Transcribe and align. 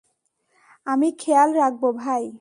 আমি 0.87 1.07
খেয়াল 1.19 1.49
রাখব, 1.53 1.83
ভাই। 1.97 2.23